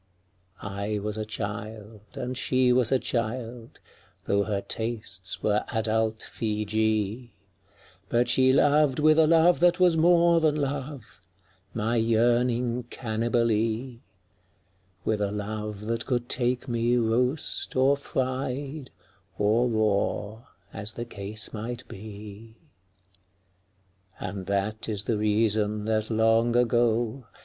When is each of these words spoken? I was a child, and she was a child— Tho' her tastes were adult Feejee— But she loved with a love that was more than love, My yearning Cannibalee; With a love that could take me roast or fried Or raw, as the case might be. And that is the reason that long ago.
I 0.63 0.97
was 0.97 1.15
a 1.15 1.25
child, 1.25 2.01
and 2.15 2.35
she 2.35 2.73
was 2.73 2.91
a 2.91 2.97
child— 2.97 3.79
Tho' 4.25 4.45
her 4.45 4.61
tastes 4.61 5.43
were 5.43 5.63
adult 5.71 6.27
Feejee— 6.27 7.29
But 8.09 8.27
she 8.27 8.51
loved 8.51 8.97
with 8.97 9.19
a 9.19 9.27
love 9.27 9.59
that 9.59 9.79
was 9.79 9.97
more 9.97 10.39
than 10.39 10.55
love, 10.55 11.21
My 11.75 11.97
yearning 11.97 12.85
Cannibalee; 12.89 14.01
With 15.05 15.21
a 15.21 15.31
love 15.31 15.85
that 15.85 16.07
could 16.07 16.27
take 16.29 16.67
me 16.67 16.97
roast 16.97 17.75
or 17.75 17.95
fried 17.95 18.89
Or 19.37 19.67
raw, 19.67 20.47
as 20.73 20.95
the 20.95 21.05
case 21.05 21.53
might 21.53 21.87
be. 21.87 22.55
And 24.19 24.47
that 24.47 24.89
is 24.89 25.03
the 25.03 25.19
reason 25.19 25.85
that 25.85 26.09
long 26.09 26.55
ago. 26.55 27.27